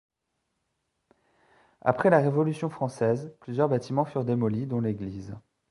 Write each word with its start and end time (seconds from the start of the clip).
Après 1.81 2.09
la 2.09 2.17
Révolution 2.17 2.71
Française, 2.71 3.35
plusieurs 3.39 3.69
bâtiments 3.69 4.03
furent 4.03 4.25
démolis, 4.25 4.65
dont 4.65 4.79
l'église. 4.81 5.35